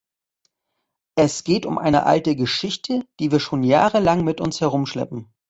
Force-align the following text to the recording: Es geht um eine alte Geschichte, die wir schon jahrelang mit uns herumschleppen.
Es 1.15 1.43
geht 1.43 1.67
um 1.67 1.77
eine 1.77 2.07
alte 2.07 2.35
Geschichte, 2.35 3.05
die 3.19 3.31
wir 3.31 3.39
schon 3.39 3.61
jahrelang 3.61 4.23
mit 4.23 4.41
uns 4.41 4.59
herumschleppen. 4.59 5.31